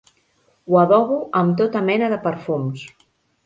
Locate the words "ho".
0.71-0.79